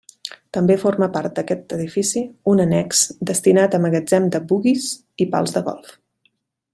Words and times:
També 0.57 0.75
forma 0.83 1.09
part 1.17 1.35
d'aquest 1.39 1.75
edifici 1.77 2.23
un 2.53 2.63
annex 2.65 3.03
destinat 3.33 3.79
a 3.79 3.83
magatzem 3.87 4.27
de 4.37 4.45
buguis 4.53 4.89
i 5.27 5.33
pals 5.37 5.55
de 5.59 5.67
golf. 5.73 5.97